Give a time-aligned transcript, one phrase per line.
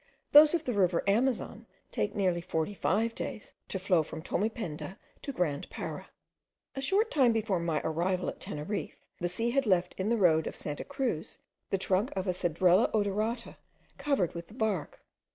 [0.31, 5.31] Those of the river Amazon take nearly forty five days to flow from Tomependa to
[5.31, 6.09] Grand Para.
[6.75, 10.47] A short time before my arrival at Teneriffe, the sea had left in the road
[10.47, 11.37] of Santa Cruz
[11.69, 13.57] the trunk of a cedrela odorata
[13.99, 15.01] covered with the bark.